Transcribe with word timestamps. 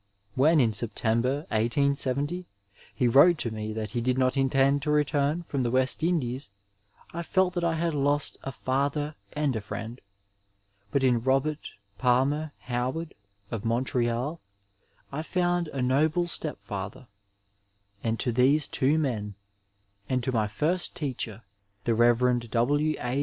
When 0.33 0.59
in 0.59 0.73
September, 0.73 1.41
1870, 1.51 2.47
he 2.95 3.07
wrote 3.07 3.37
to 3.37 3.51
me 3.53 3.71
that 3.73 3.91
he 3.91 4.01
did 4.01 4.17
not 4.17 4.35
intend 4.35 4.81
to 4.81 4.89
return 4.89 5.43
from 5.43 5.61
the 5.61 5.69
West 5.69 6.01
Indies 6.01 6.49
I 7.13 7.21
felt 7.21 7.53
that 7.53 7.63
I 7.63 7.75
had 7.75 7.93
lost 7.93 8.37
a 8.41 8.51
father 8.51 9.13
and 9.33 9.55
a 9.55 9.61
friend; 9.61 10.01
but 10.89 11.03
in 11.03 11.19
Robert 11.21 11.73
Palmer 11.99 12.51
Howard, 12.61 13.13
of 13.51 13.63
Montreal, 13.63 14.41
I 15.11 15.21
found 15.21 15.67
a 15.67 15.83
noble 15.83 16.25
step 16.25 16.57
father, 16.63 17.07
and 18.03 18.19
to 18.21 18.31
these 18.31 18.67
two 18.67 18.97
men, 18.97 19.35
and 20.09 20.23
to 20.23 20.31
my 20.31 20.47
first 20.47 20.95
teacher, 20.95 21.43
the 21.83 21.93
Rev. 21.93 22.49
W. 22.49 22.95
A. 22.99 23.19